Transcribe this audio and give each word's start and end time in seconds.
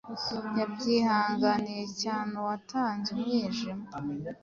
Yabyihanganiye 0.57 1.83
cyaneuwatanze 2.01 3.07
umwijima 3.15 3.85